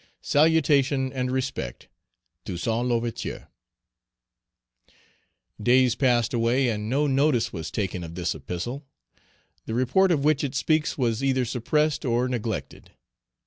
"Salutation 0.23 1.13
and 1.13 1.29
respect, 1.29 1.87
"TOUSSAINT 2.45 2.87
L'OUVERTURE." 2.87 3.49
Days 5.61 5.93
passed 5.93 6.33
away, 6.33 6.69
and 6.69 6.89
no 6.89 7.05
notice 7.05 7.53
was 7.53 7.69
taken 7.69 8.03
of 8.03 8.15
this 8.15 8.33
epistle. 8.33 8.83
The 9.67 9.75
report 9.75 10.09
of 10.11 10.23
which 10.23 10.43
it 10.43 10.55
speaks 10.55 10.97
was 10.97 11.23
either 11.23 11.45
suppressed 11.45 12.03
or 12.03 12.27
neglected. 12.27 12.93